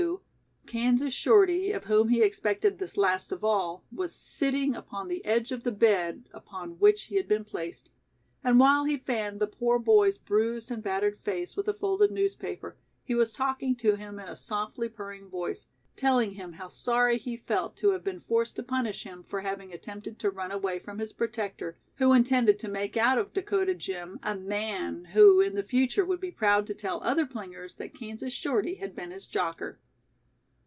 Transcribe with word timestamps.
]When 0.01 0.07
Jim 0.07 0.79
came 0.79 0.91
to, 0.97 1.01
Kansas 1.03 1.13
Shorty, 1.13 1.71
of 1.73 1.83
whom 1.83 2.07
he 2.09 2.23
expected 2.23 2.77
this 2.79 2.95
last 2.97 3.31
of 3.33 3.43
all, 3.43 3.83
was 3.91 4.15
sitting 4.15 4.73
upon 4.75 5.07
the 5.09 5.23
edge 5.25 5.51
of 5.51 5.63
the 5.63 5.71
bed 5.71 6.27
upon 6.33 6.79
which 6.79 7.03
he 7.03 7.15
had 7.17 7.27
been 7.27 7.43
placed, 7.43 7.89
and 8.43 8.57
while 8.59 8.85
he 8.85 8.95
fanned 8.97 9.39
the 9.41 9.47
poor 9.47 9.77
boy's 9.77 10.17
bruised 10.17 10.71
and 10.71 10.81
battered 10.81 11.19
face 11.19 11.55
with 11.57 11.67
a 11.67 11.73
folded 11.73 12.09
newspaper, 12.09 12.77
he 13.03 13.13
was 13.13 13.33
talking 13.33 13.75
to 13.75 13.95
him 13.95 14.17
in 14.17 14.27
a 14.29 14.35
softly 14.35 14.87
purring 14.87 15.27
voice, 15.27 15.67
telling 15.97 16.31
him 16.31 16.53
how 16.53 16.69
sorry 16.69 17.17
he 17.17 17.35
felt 17.35 17.75
to 17.75 17.89
have 17.91 18.03
been 18.03 18.21
forced 18.21 18.55
to 18.55 18.63
punish 18.63 19.03
him 19.03 19.23
for 19.23 19.41
having 19.41 19.73
attempted 19.73 20.17
to 20.17 20.29
run 20.31 20.51
away 20.51 20.79
from 20.79 20.99
his 20.99 21.11
"protector", 21.13 21.77
who 21.97 22.13
intended 22.13 22.57
to 22.57 22.69
make 22.69 22.95
out 22.95 23.17
of 23.17 23.33
"Dakota 23.33 23.75
Jim" 23.75 24.19
a 24.23 24.35
"man" 24.35 25.05
who 25.05 25.41
in 25.41 25.53
the 25.55 25.63
future 25.63 26.05
would 26.05 26.21
be 26.21 26.31
proud 26.31 26.65
to 26.67 26.73
tell 26.73 27.03
other 27.03 27.25
plingers 27.25 27.75
that 27.75 27.93
Kansas 27.93 28.31
Shorty 28.33 28.75
had 28.75 28.95
been 28.95 29.11
his 29.11 29.27
jocker. 29.27 29.77